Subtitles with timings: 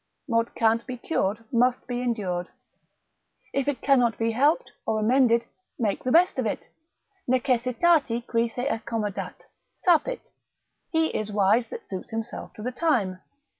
[0.25, 2.49] What can't be cured must be endured.
[3.53, 5.43] If it cannot be helped, or amended,
[5.77, 6.69] make the best of it;
[7.29, 9.35] necessitati qui se accommodat,
[9.87, 10.21] sapit,
[10.89, 13.19] he is wise that suits himself to the time.